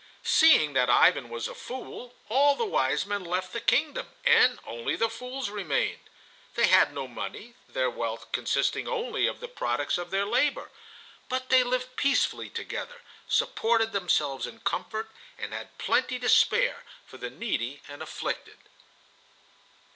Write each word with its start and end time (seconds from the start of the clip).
Seeing 0.25 0.73
that 0.73 0.89
Ivan 0.89 1.29
was 1.29 1.47
a 1.47 1.53
fool, 1.53 2.15
all 2.27 2.55
the 2.55 2.65
wise 2.65 3.05
men 3.05 3.23
left 3.23 3.53
the 3.53 3.61
kingdom 3.61 4.07
and 4.25 4.57
only 4.65 4.95
the 4.95 5.11
fools 5.11 5.51
remained. 5.51 5.99
They 6.55 6.65
had 6.69 6.91
no 6.91 7.07
money, 7.07 7.53
their 7.69 7.87
wealth 7.91 8.31
consisting 8.31 8.87
only 8.87 9.27
of 9.27 9.39
the 9.39 9.47
products 9.47 9.99
of 9.99 10.09
their 10.09 10.25
labor. 10.25 10.71
But 11.29 11.49
they 11.49 11.61
lived 11.61 11.97
peacefully 11.97 12.49
together, 12.49 13.01
supported 13.27 13.91
themselves 13.91 14.47
in 14.47 14.61
comfort, 14.61 15.11
and 15.37 15.53
had 15.53 15.77
plenty 15.77 16.17
to 16.17 16.29
spare 16.29 16.83
for 17.05 17.17
the 17.17 17.29
needy 17.29 17.83
and 17.87 18.01
afflicted. 18.01 18.57